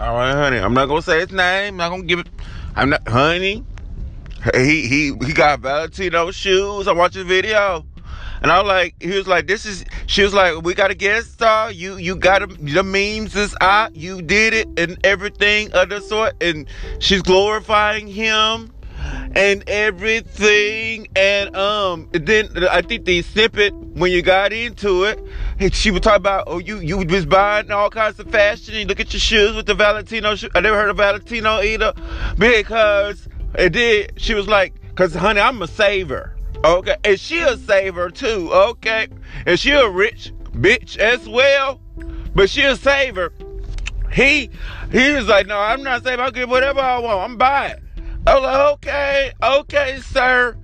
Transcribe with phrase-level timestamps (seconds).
[0.00, 0.58] All right, honey.
[0.58, 1.74] I'm not gonna say his name.
[1.74, 2.28] I'm not gonna give it.
[2.76, 3.64] I'm not, honey.
[4.54, 6.86] He he he got Valentino shoes.
[6.86, 7.84] I watched the video,
[8.40, 9.84] and I was like, he was like, this is.
[10.06, 11.72] She was like, we got a guest star.
[11.72, 13.96] You you got a, the memes is out.
[13.96, 16.68] You did it and everything of the sort, and
[17.00, 18.72] she's glorifying him
[19.34, 21.08] and everything.
[21.16, 26.16] And um, then I think the snippet when you got into it, she was talking
[26.16, 28.74] about oh you you was buying all kinds of fashion.
[28.74, 30.34] You look at your shoes with the Valentino.
[30.34, 30.48] Shoe.
[30.54, 31.92] I never heard of Valentino either
[32.36, 34.12] because it did.
[34.16, 36.34] She was like, cause honey, I'm a saver.
[36.64, 38.50] Okay, and she a saver too.
[38.52, 39.08] Okay,
[39.46, 41.80] and she a rich bitch as well,
[42.34, 43.32] but she a saver.
[44.12, 44.50] He
[44.90, 46.20] he was like, no, I'm not saving.
[46.20, 47.30] I'll get whatever I want.
[47.30, 47.76] I'm buying.
[48.28, 50.54] I was like, okay, okay, sir.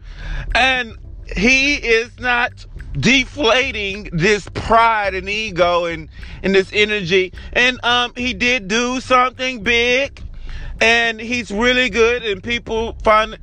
[0.55, 0.99] And
[1.35, 6.11] he is not deflating this pride and ego and,
[6.43, 7.33] and this energy.
[7.55, 10.21] And um, he did do something big
[10.83, 13.39] and he's really good and people find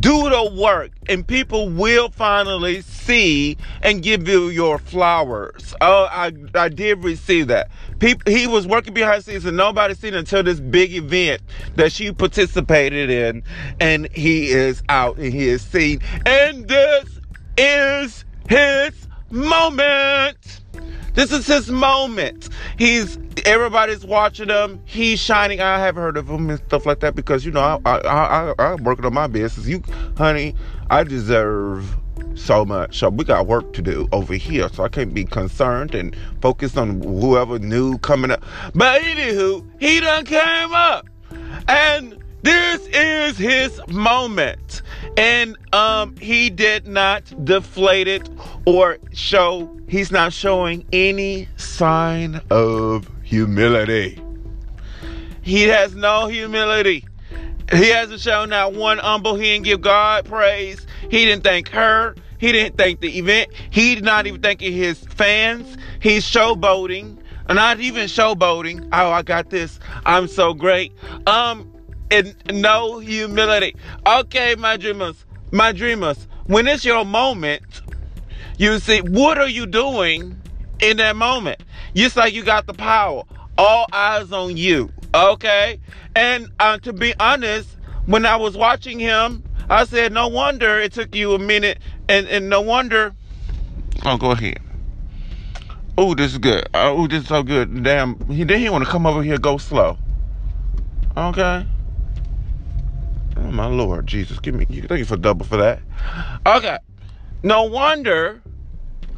[0.00, 5.72] do the work and people will finally see and give you your flowers.
[5.80, 7.70] Oh, I, I did receive that.
[8.02, 11.40] People, he was working behind the scenes and nobody seen until this big event
[11.76, 13.44] that she participated in
[13.78, 16.00] and he is out and he is seen.
[16.26, 17.20] And this
[17.56, 20.62] is his moment.
[21.14, 22.48] This is his moment.
[22.76, 24.80] He's everybody's watching him.
[24.84, 25.60] He's shining.
[25.60, 28.54] I haven't heard of him and stuff like that because you know I I I,
[28.58, 29.68] I am working on my business.
[29.68, 29.80] You,
[30.16, 30.56] honey,
[30.90, 32.01] I deserve
[32.34, 32.98] so much.
[32.98, 34.68] So we got work to do over here.
[34.72, 38.42] So I can't be concerned and focused on whoever new coming up.
[38.74, 41.08] But anywho, he done came up,
[41.68, 44.82] and this is his moment.
[45.16, 48.28] And um, he did not deflate it
[48.66, 54.20] or show, he's not showing any sign of humility.
[55.42, 57.04] He has no humility.
[57.72, 59.34] He hasn't shown not one humble.
[59.36, 60.86] He didn't give God praise.
[61.02, 62.14] He didn't thank her.
[62.38, 63.50] He didn't thank the event.
[63.70, 65.76] He's not even thanking his fans.
[66.00, 67.18] He's showboating.
[67.48, 68.88] Not even showboating.
[68.92, 69.78] Oh, I got this.
[70.04, 70.92] I'm so great.
[71.26, 71.72] Um,
[72.10, 73.74] and no humility.
[74.06, 77.62] Okay, my dreamers, my dreamers, when it's your moment,
[78.58, 80.40] you see, what are you doing
[80.80, 81.62] in that moment?
[81.94, 83.22] Just like you got the power,
[83.58, 85.78] all eyes on you, okay?
[86.14, 87.76] And uh, to be honest,
[88.06, 92.26] when I was watching him, I said, no wonder it took you a minute, and,
[92.28, 93.14] and no wonder.
[94.04, 94.58] Oh, go ahead.
[95.96, 96.68] Oh, this is good.
[96.74, 97.84] Oh, this is so good.
[97.84, 99.98] Damn, he didn't want to come over here go slow.
[101.16, 101.66] Okay.
[103.36, 104.64] Oh my Lord, Jesus, give me.
[104.64, 105.80] Thank you for double for that.
[106.46, 106.78] Okay,
[107.42, 108.42] no wonder,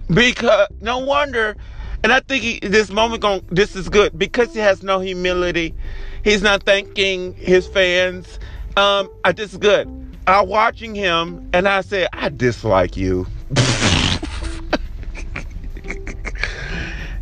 [0.09, 1.57] because no wonder,
[2.05, 5.75] and I think he, this moment going this is good because he has no humility.
[6.23, 8.39] He's not thanking his fans.
[8.77, 9.89] Um, I this is good.
[10.27, 13.27] I watching him and I said, I dislike you.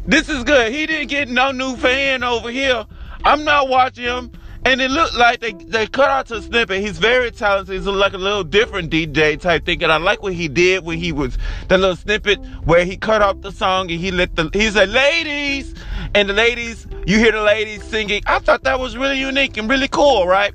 [0.05, 0.73] this is good.
[0.73, 2.85] He didn't get no new fan over here.
[3.25, 4.33] I'm not watching him.
[4.65, 6.81] And it looked like they, they cut out a snippet.
[6.81, 7.75] He's very talented.
[7.75, 9.83] He's like a little different DJ type thing.
[9.83, 11.37] And I like what he did when he was
[11.67, 14.91] the little snippet where he cut off the song and he let the he said,
[14.91, 15.75] ladies,
[16.15, 18.23] and the ladies, you hear the ladies singing.
[18.27, 20.55] I thought that was really unique and really cool, right?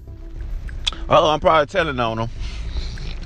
[1.09, 2.29] Oh, I'm probably telling on him.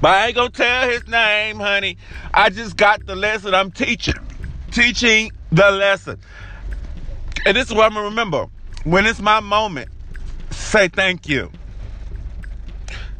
[0.00, 1.96] but I ain't gonna tell his name, honey.
[2.32, 4.14] I just got the lesson I'm teaching.
[4.70, 6.20] Teaching the lesson.
[7.44, 8.46] And this is what I'm gonna remember
[8.84, 9.88] when it's my moment,
[10.50, 11.50] say thank you.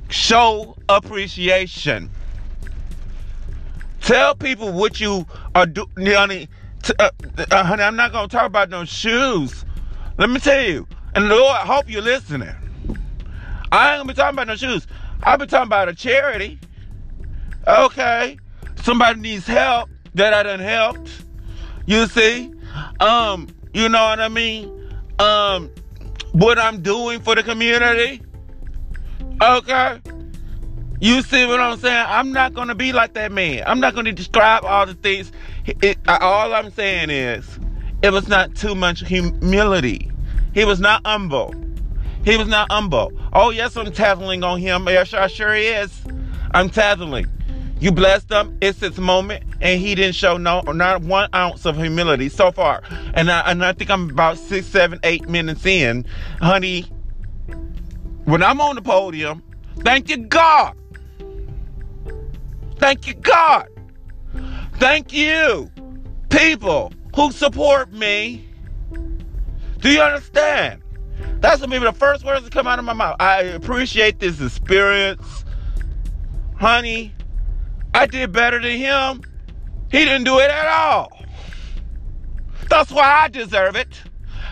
[0.09, 2.11] Show appreciation.
[4.01, 6.49] Tell people what you are doing, honey.
[6.83, 7.11] T- uh,
[7.51, 9.65] uh, honey, I'm not gonna talk about no shoes.
[10.19, 12.49] Let me tell you, and Lord, I hope you're listening.
[13.71, 14.87] I ain't gonna be talking about no shoes.
[15.23, 16.59] I'll be talking about a charity.
[17.67, 18.37] Okay,
[18.83, 21.09] somebody needs help that I done helped.
[21.87, 22.53] You see,
[22.99, 24.82] um, you know what I mean
[25.23, 25.71] um
[26.33, 28.23] what I'm doing for the community.
[29.41, 30.01] Okay?
[31.01, 32.07] You see what I'm saying?
[32.09, 33.65] I'm not going to be like that man.
[33.67, 35.33] I'm not going to describe all the things.
[35.67, 37.59] It, all I'm saying is,
[38.03, 40.11] it was not too much humility.
[40.55, 41.55] He was not humble.
[42.25, 43.13] He was not humble.
[43.33, 44.87] Oh, yes, I'm tattling on him.
[44.87, 46.03] Yes, I sure he is.
[46.53, 47.27] I'm tattling.
[47.83, 48.57] You blessed him.
[48.61, 52.81] It's his moment, and he didn't show no not one ounce of humility so far.
[53.13, 56.07] And I and I think I'm about six, seven, eight minutes in,
[56.41, 56.83] honey.
[58.25, 59.43] When I'm on the podium,
[59.81, 60.77] thank you God.
[62.77, 63.67] Thank you God.
[64.75, 65.69] Thank you,
[66.31, 68.47] people who support me.
[69.81, 70.85] Do you understand?
[71.41, 73.17] That's gonna be the first words that come out of my mouth.
[73.19, 75.45] I appreciate this experience.
[76.55, 77.13] Honey,
[77.95, 79.23] I did better than him.
[79.91, 81.13] He didn't do it at all.
[82.69, 84.03] That's why I deserve it.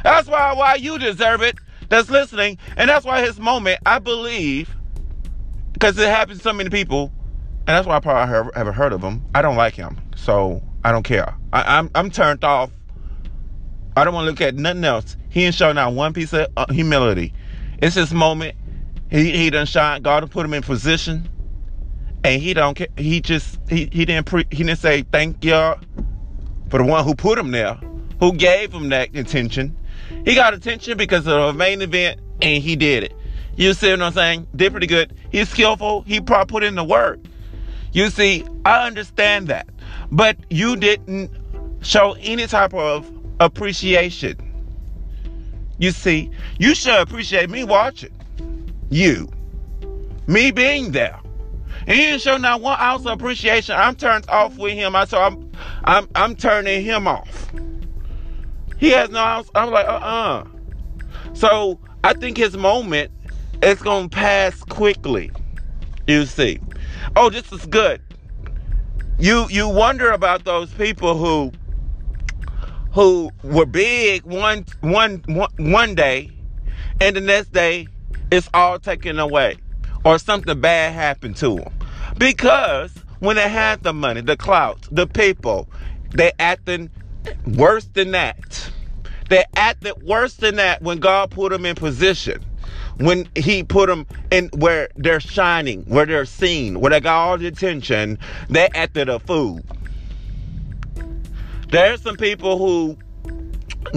[0.04, 1.56] That's why why you deserve it.
[1.88, 4.74] That's listening, and that's why his moment, I believe,
[5.72, 7.12] because it happens to so many people,
[7.66, 9.24] and that's why I probably haven't heard of him.
[9.34, 11.34] I don't like him, so I don't care.
[11.52, 12.70] I, I'm I'm turned off.
[13.96, 15.16] I don't want to look at nothing else.
[15.30, 17.32] He ain't showing out one piece of uh, humility.
[17.82, 18.54] It's his moment.
[19.10, 20.02] He he done shine.
[20.02, 21.28] God put him in position,
[22.24, 22.88] and he don't care.
[22.96, 25.78] He just he he didn't pre, he didn't say thank y'all
[26.68, 27.74] for the one who put him there,
[28.18, 29.76] who gave him that attention.
[30.24, 33.14] He got attention because of the main event, and he did it.
[33.56, 34.46] You see what I'm saying?
[34.54, 35.14] Did pretty good.
[35.30, 36.02] He's skillful.
[36.02, 37.20] He probably put in the work.
[37.92, 39.68] You see, I understand that,
[40.10, 41.30] but you didn't
[41.82, 44.36] show any type of appreciation.
[45.78, 48.12] You see, you should appreciate me watching
[48.90, 49.28] you,
[50.26, 51.19] me being there.
[51.90, 53.74] He didn't show not one ounce of appreciation.
[53.76, 54.94] I'm turned off with him.
[54.94, 55.50] I so I'm
[55.82, 57.50] I'm I'm turning him off.
[58.78, 59.50] He has no ounce.
[59.56, 60.44] I'm like, uh-uh.
[61.32, 63.10] So I think his moment
[63.60, 65.32] is gonna pass quickly.
[66.06, 66.60] You see.
[67.16, 68.00] Oh, this is good.
[69.18, 71.50] You you wonder about those people who
[72.92, 75.24] who were big one, one,
[75.58, 76.30] one day,
[77.00, 77.88] and the next day
[78.30, 79.56] it's all taken away,
[80.04, 81.79] or something bad happened to them.
[82.18, 85.68] Because when they had the money, the clout, the people,
[86.10, 86.90] they acting
[87.46, 88.70] worse than that.
[89.28, 92.44] They acted worse than that when God put them in position.
[92.98, 97.38] When he put them in where they're shining, where they're seen, where they got all
[97.38, 98.18] the attention,
[98.48, 99.60] they acted a fool.
[101.70, 102.98] There's some people who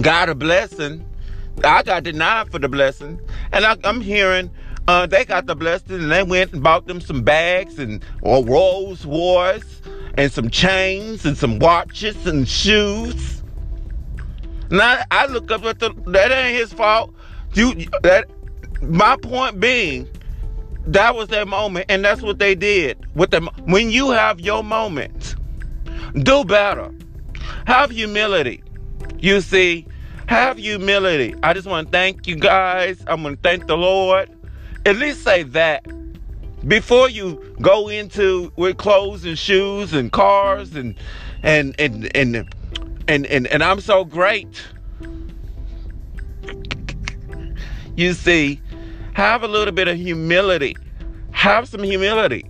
[0.00, 1.04] got a blessing.
[1.64, 3.20] I got denied for the blessing.
[3.52, 4.50] And I, am hearing
[4.88, 8.44] uh, they got the blessing and they went and bought them some bags and or
[8.44, 9.80] Rolls Royce
[10.16, 13.42] and some chains and some watches and shoes.
[14.70, 17.14] Now I look up at the that ain't his fault.
[17.54, 18.26] You that
[18.82, 20.08] my point being
[20.86, 24.62] that was their moment and that's what they did with them when you have your
[24.62, 25.36] moment
[26.22, 26.90] do better
[27.66, 28.62] have humility.
[29.18, 29.86] You see,
[30.26, 31.34] have humility.
[31.42, 33.02] I just want to thank you guys.
[33.06, 34.30] I'm going to thank the Lord.
[34.86, 35.86] At least say that
[36.68, 40.94] before you go into with clothes and shoes and cars and
[41.42, 42.36] and and and
[43.08, 44.62] and and, and I'm so great.
[47.96, 48.60] You see,
[49.14, 50.76] have a little bit of humility.
[51.30, 52.44] Have some humility.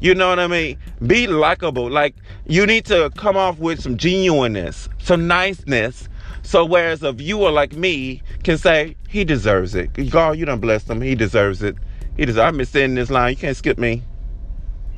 [0.00, 0.78] You know what I mean?
[1.06, 1.90] Be likable.
[1.90, 2.14] Like
[2.46, 6.08] you need to come off with some genuineness, some niceness.
[6.48, 9.90] So whereas a viewer like me can say, he deserves it.
[10.08, 11.02] God, you don't bless him.
[11.02, 11.76] He deserves it.
[12.16, 13.32] He deserves I've been saying this line.
[13.32, 14.02] You can't skip me.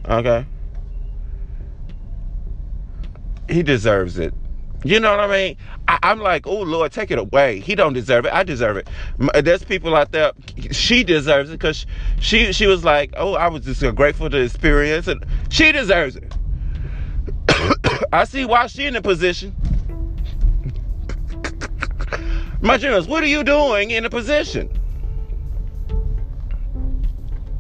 [0.09, 0.47] Okay.
[3.49, 4.33] He deserves it.
[4.85, 5.57] You know what I mean?
[5.89, 7.59] I, am like, oh Lord, take it away.
[7.59, 8.33] He don't deserve it.
[8.33, 8.89] I deserve it.
[9.35, 10.31] Uh, there's people out there.
[10.71, 11.85] She deserves it because
[12.21, 15.19] she she was like, oh, I was just uh, grateful to experience it.
[15.49, 16.33] She deserves it.
[18.13, 19.53] I see why she in the position.
[22.63, 24.69] My goodness, what are you doing in the position?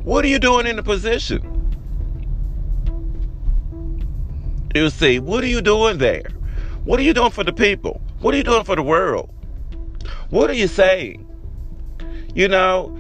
[0.02, 1.56] What are you doing in the position?
[4.74, 6.24] You see, what are you doing there?
[6.84, 8.00] What are you doing for the people?
[8.20, 9.30] What are you doing for the world?
[10.28, 11.26] What are you saying?
[12.34, 12.96] You know,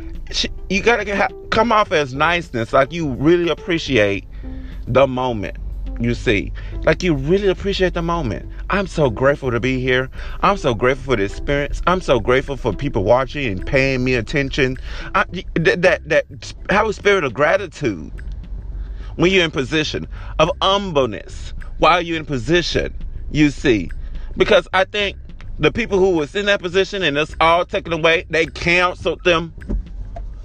[0.70, 4.24] you gotta come off as niceness, like you really appreciate
[4.88, 5.56] the moment.
[6.00, 6.52] You see,
[6.84, 8.49] like you really appreciate the moment.
[8.70, 10.10] I'm so grateful to be here.
[10.42, 11.82] I'm so grateful for the experience.
[11.88, 14.78] I'm so grateful for people watching and paying me attention.
[15.14, 15.24] I,
[15.54, 16.26] that, that that
[16.70, 18.12] have a spirit of gratitude
[19.16, 20.08] when you're in position
[20.38, 22.94] of humbleness while you're in position
[23.32, 23.90] you see.
[24.36, 25.18] Because I think
[25.58, 29.54] the people who was in that position and it's all taken away, they canceled them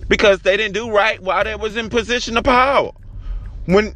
[0.09, 2.91] because they didn't do right while they was in position of power.
[3.65, 3.95] When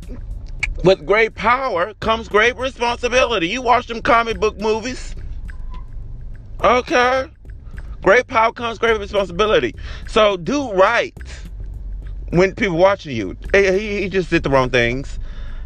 [0.84, 3.48] with great power comes great responsibility.
[3.48, 5.16] You watch them comic book movies.
[6.64, 7.30] Okay.
[8.02, 9.76] Great power comes great responsibility.
[10.08, 11.18] So do right
[12.30, 13.36] when people watching you.
[13.54, 15.20] He, he just did the wrong things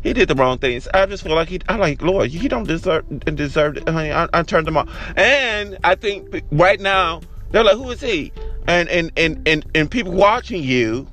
[0.04, 0.88] he did the wrong things.
[0.94, 3.06] I just feel like he, I like Lord, he don't deserve
[3.36, 3.88] deserve it.
[3.88, 8.02] Honey, I, I turned him off, and I think right now they're like, who is
[8.02, 8.34] he?
[8.68, 11.08] And and and and and people watching you,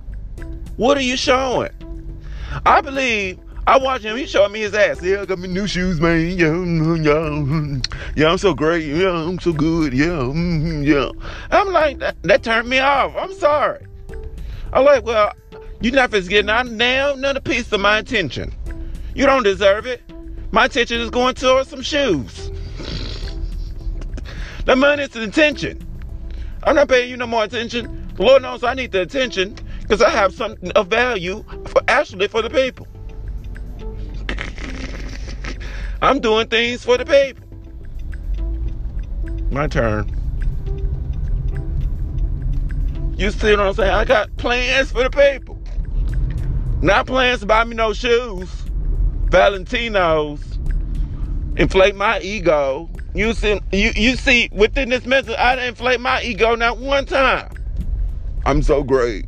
[0.76, 1.70] what are you showing?
[2.66, 4.16] I believe I watch him.
[4.16, 5.02] He showing me his ass.
[5.02, 6.38] Yeah, I got me new shoes, man.
[6.38, 8.30] Yeah, mm, yeah, yeah.
[8.30, 8.86] I'm so great.
[8.86, 9.92] Yeah, I'm so good.
[9.92, 11.10] Yeah, mm, yeah.
[11.50, 12.16] I'm like that.
[12.22, 13.14] That turned me off.
[13.16, 13.86] I'm sorry.
[14.72, 15.32] I'm like, well,
[15.80, 17.12] you're not just getting out now.
[17.12, 18.52] Another piece of my attention.
[19.14, 20.02] You don't deserve it.
[20.52, 22.50] My attention is going towards some shoes.
[24.64, 25.86] The money is the attention.
[26.62, 28.14] I'm not paying you no more attention.
[28.18, 32.42] Lord knows I need the attention because I have something of value for actually for
[32.42, 32.86] the people.
[36.02, 37.46] I'm doing things for the people.
[39.50, 40.16] My turn.
[43.16, 43.90] You see what I'm saying?
[43.90, 45.60] I got plans for the people.
[46.80, 48.48] Not plans to buy me no shoes,
[49.26, 50.40] Valentinos,
[51.58, 52.88] inflate my ego.
[53.14, 57.04] You see, you, you see, within this message, I didn't inflate my ego not one
[57.04, 57.50] time.
[58.46, 59.26] I'm so great.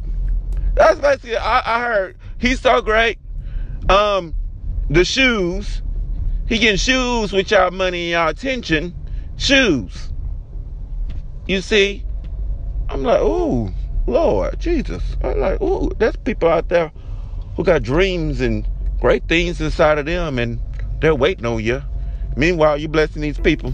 [0.75, 3.19] That's basically I, I heard he's so great.
[3.91, 4.35] Um,
[4.89, 5.83] the shoes,
[6.47, 8.95] he getting shoes with y'all money and y'all attention.
[9.37, 10.13] Shoes.
[11.47, 12.05] You see?
[12.89, 13.73] I'm like, ooh,
[14.07, 15.17] Lord Jesus.
[15.23, 16.93] I'm like, ooh, there's people out there
[17.57, 18.67] who got dreams and
[19.01, 20.61] great things inside of them and
[21.01, 21.83] they're waiting on you.
[22.37, 23.73] Meanwhile, you blessing these people.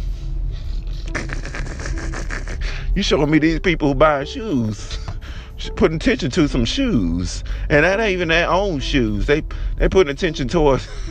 [2.94, 4.98] You showing me these people who buying shoes,
[5.76, 9.26] putting attention to some shoes, and that ain't even their own shoes.
[9.26, 9.44] They
[9.76, 10.88] they putting attention towards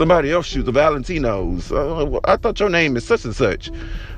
[0.00, 1.70] somebody else shoes, the Valentinos.
[1.70, 3.68] Uh, I thought your name is such and such.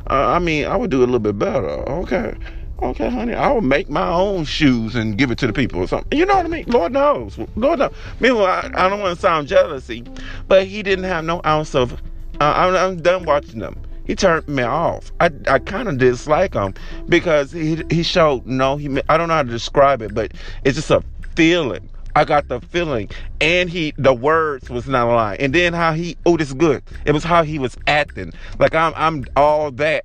[0.09, 1.69] Uh, I mean, I would do a little bit better.
[1.69, 2.37] Okay.
[2.81, 5.89] Okay, honey, I will make my own shoes and give it to the people or
[5.89, 6.17] something.
[6.17, 6.67] You know what I mean?
[6.69, 7.37] Lord knows.
[7.57, 7.93] Lord knows.
[8.21, 10.05] Meanwhile, I, I don't want to sound jealousy,
[10.47, 11.95] but he didn't have no ounce of.
[11.95, 11.97] Uh,
[12.41, 13.77] I'm, I'm done watching them.
[14.05, 15.11] He turned me off.
[15.19, 16.75] I, I kind of dislike him
[17.09, 18.77] because he he showed no.
[18.77, 20.33] He I don't know how to describe it, but
[20.65, 21.03] it's just a
[21.35, 21.89] feeling.
[22.15, 25.37] I got the feeling, and he the words was not a lie.
[25.41, 26.83] And then how he oh this is good.
[27.05, 30.05] It was how he was acting like I'm I'm all that,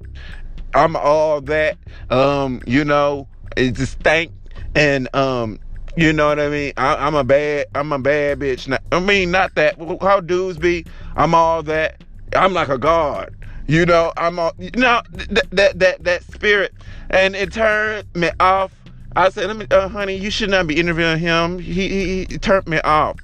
[0.74, 1.78] I'm all that.
[2.10, 4.32] Um, you know, it just stank
[4.76, 5.60] and um,
[5.96, 6.74] you know what I mean.
[6.78, 8.80] I, am a bad, I'm a bad bitch.
[8.92, 9.76] I mean, not that.
[10.02, 10.86] How dudes be?
[11.16, 12.04] I'm all that.
[12.36, 13.34] I'm like a god.
[13.68, 14.54] You know, I'm all.
[14.60, 16.74] You know that that that that spirit,
[17.10, 18.72] and it turned me off.
[19.17, 21.57] I said, "Let me, uh, honey, you should not be interviewing him.
[21.57, 23.17] He, he he turned me off."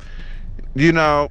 [0.75, 1.29] You know,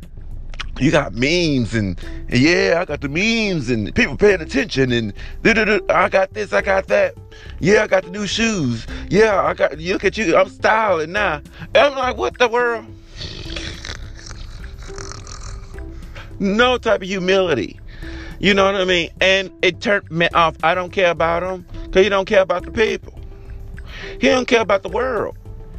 [0.78, 5.12] you got memes and, and, yeah, I got the memes and people paying attention and
[5.44, 7.14] I got this, I got that.
[7.58, 8.86] Yeah, I got the new shoes.
[9.10, 11.42] Yeah, I got look at you, I'm styling now.
[11.74, 12.86] And I'm like, what the world?
[16.38, 17.78] No type of humility.
[18.38, 19.10] You know what I mean?
[19.20, 20.56] And it turned me off.
[20.62, 23.21] I don't care about him because he don't care about the people.
[24.20, 25.36] He don't care about the world.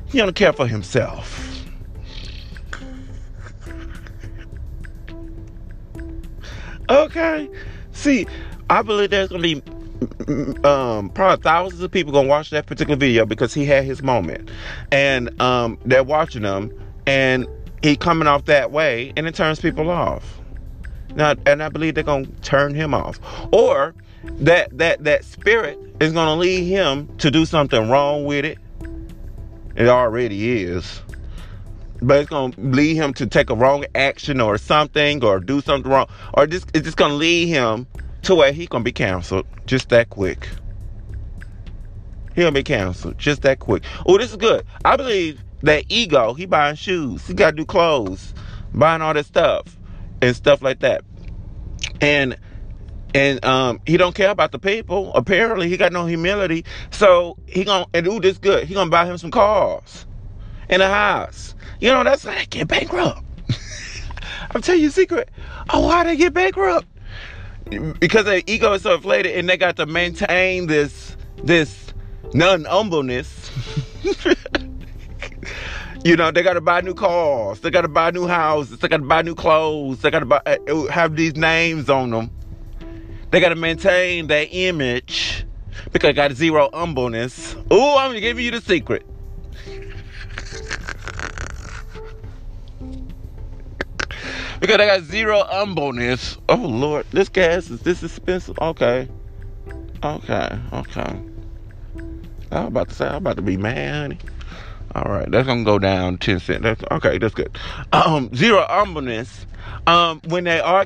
[0.08, 1.54] He don't care for himself.
[6.90, 7.50] Okay.
[7.92, 8.28] See,
[8.70, 9.62] I believe there's gonna be
[10.64, 14.50] um, probably thousands of people gonna watch that particular video because he had his moment,
[14.92, 16.72] and um, they're watching him,
[17.06, 17.48] and
[17.82, 20.40] he coming off that way, and it turns people off.
[21.16, 23.20] Now, and I believe they're gonna turn him off,
[23.52, 28.58] or that that that spirit is gonna lead him to do something wrong with it.
[29.76, 31.02] It already is.
[32.02, 35.92] But it's gonna lead him to take a wrong action or something or do something
[35.92, 36.08] wrong.
[36.34, 37.88] Or just it's just gonna lead him
[38.24, 40.50] to where he gonna be canceled just that quick.
[42.36, 43.84] He gonna be canceled just that quick.
[44.06, 44.66] Oh this is good.
[44.84, 47.26] I believe that ego he buying shoes.
[47.28, 48.34] He gotta do clothes
[48.74, 49.78] buying all this stuff
[50.22, 51.04] and stuff like that.
[52.02, 52.38] And
[53.14, 55.14] and um, he don't care about the people.
[55.14, 56.66] Apparently, he got no humility.
[56.92, 58.66] So he gonna and do this good.
[58.66, 60.06] He gonna buy him some cars
[60.70, 61.54] and a house
[61.84, 63.22] you know, that's how they get bankrupt.
[64.56, 65.30] I'm telling you a secret.
[65.70, 66.88] Oh, why they get bankrupt?
[68.00, 71.94] Because their ego is so inflated and they got to maintain this this
[72.34, 73.52] non-humbleness.
[76.06, 77.60] you know, they got to buy new cars.
[77.60, 78.80] They got to buy new houses.
[78.80, 80.02] They got to buy new clothes.
[80.02, 82.32] They got to buy uh, have these names on them.
[83.34, 85.44] They got to maintain their image
[85.92, 87.56] because they got zero humbleness.
[87.72, 89.04] Oh, I'm giving you the secret.
[94.60, 96.38] because I got zero humbleness.
[96.48, 98.56] Oh Lord, this gas is this expensive.
[98.60, 99.10] Okay,
[100.04, 101.20] okay, okay.
[102.52, 104.20] I'm about to say I'm about to be mad, honey.
[104.94, 106.62] All right, that's gonna go down ten cents.
[106.62, 107.18] That's okay.
[107.18, 107.58] That's good.
[107.94, 109.48] Um, zero humbleness.
[109.88, 110.86] Um, when they are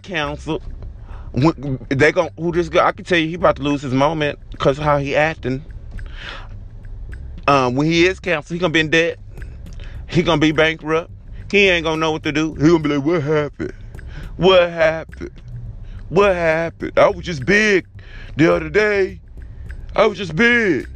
[1.37, 1.53] canceled,
[1.89, 2.87] they going who this guy?
[2.87, 5.63] I can tell you he about to lose his moment because how he acting.
[7.47, 9.19] Um, when he is canceled, he gonna be in debt.
[10.09, 11.11] He gonna be bankrupt.
[11.51, 12.55] he ain't gonna know what to do.
[12.55, 13.73] He gonna be like, what happened?
[14.37, 15.31] What happened?
[16.09, 16.93] What happened?
[16.97, 17.85] I was just big
[18.35, 19.19] the other day.
[19.95, 20.89] I was just big.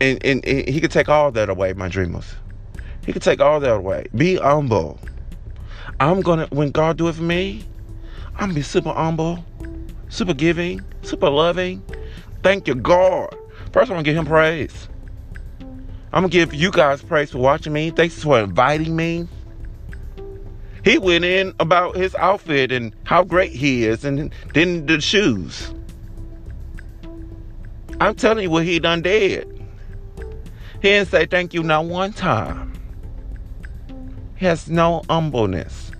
[0.00, 2.34] And, and, and he could take all that away, my dreamers.
[3.06, 4.06] He could take all that away.
[4.14, 4.98] Be humble.
[6.00, 7.64] I'm gonna when God do it for me,
[8.36, 9.44] I'm be super humble,
[10.08, 11.82] super giving, super loving.
[12.42, 13.34] Thank you, God.
[13.72, 14.88] First, I'm gonna give him praise.
[16.12, 17.90] I'm gonna give you guys praise for watching me.
[17.90, 19.26] Thanks for inviting me.
[20.84, 25.72] He went in about his outfit and how great he is, and then the shoes.
[28.00, 29.48] I'm telling you what he done did.
[30.82, 32.74] He didn't say thank you not one time.
[34.36, 35.90] He has no humbleness.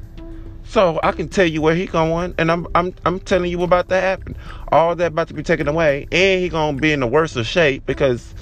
[0.75, 3.89] So I can tell you where he going, and I'm I'm I'm telling you about
[3.91, 4.37] to happen.
[4.73, 7.47] All that about to be taken away, and he gonna be in the worst of
[7.47, 8.35] shape because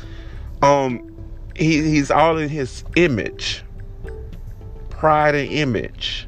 [0.63, 1.15] um
[1.55, 3.63] he he's all in his image
[4.89, 6.27] pride and image,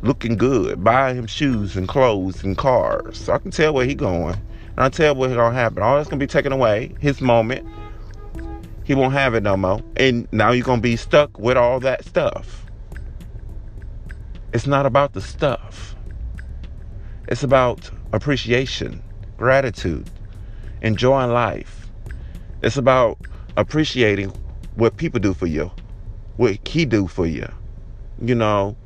[0.00, 3.18] looking good, buying him shoes and clothes and cars.
[3.18, 4.36] So I can tell where he going.
[4.36, 5.82] And I tell what's gonna happen.
[5.82, 6.94] All that's gonna be taken away.
[6.98, 7.68] His moment.
[8.84, 9.82] He won't have it no more.
[9.98, 12.69] And now you're gonna be stuck with all that stuff.
[14.52, 15.94] It's not about the stuff.
[17.28, 19.02] It's about appreciation,
[19.36, 20.10] gratitude,
[20.82, 21.88] enjoying life.
[22.62, 23.18] It's about
[23.56, 24.32] appreciating
[24.74, 25.70] what people do for you,
[26.36, 27.48] what he do for you
[28.20, 28.76] you know,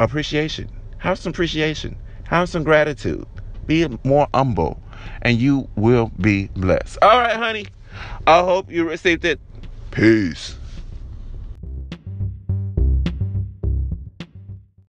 [0.00, 0.68] appreciation.
[0.98, 1.96] Have some appreciation.
[2.24, 3.26] Have some gratitude.
[3.66, 4.80] Be more humble,
[5.22, 6.98] and you will be blessed.
[7.02, 7.66] All right, honey.
[8.26, 9.40] I hope you received it.
[9.90, 10.56] Peace.